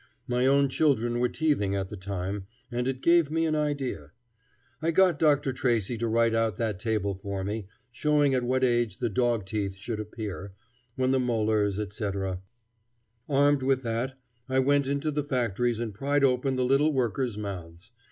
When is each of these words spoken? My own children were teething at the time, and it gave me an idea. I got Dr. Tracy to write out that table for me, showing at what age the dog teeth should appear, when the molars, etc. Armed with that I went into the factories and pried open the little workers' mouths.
My 0.27 0.47
own 0.47 0.67
children 0.67 1.19
were 1.19 1.29
teething 1.29 1.75
at 1.75 1.89
the 1.89 1.95
time, 1.95 2.47
and 2.71 2.87
it 2.87 3.03
gave 3.03 3.29
me 3.29 3.45
an 3.45 3.53
idea. 3.53 4.09
I 4.81 4.89
got 4.89 5.19
Dr. 5.19 5.53
Tracy 5.53 5.95
to 5.99 6.07
write 6.07 6.33
out 6.33 6.57
that 6.57 6.79
table 6.79 7.13
for 7.13 7.43
me, 7.43 7.67
showing 7.91 8.33
at 8.33 8.41
what 8.41 8.63
age 8.63 8.97
the 8.97 9.09
dog 9.09 9.45
teeth 9.45 9.75
should 9.75 9.99
appear, 9.99 10.53
when 10.95 11.11
the 11.11 11.19
molars, 11.19 11.77
etc. 11.77 12.41
Armed 13.29 13.61
with 13.61 13.83
that 13.83 14.17
I 14.49 14.57
went 14.57 14.87
into 14.87 15.11
the 15.11 15.23
factories 15.23 15.77
and 15.77 15.93
pried 15.93 16.23
open 16.23 16.55
the 16.55 16.65
little 16.65 16.93
workers' 16.93 17.37
mouths. 17.37 17.91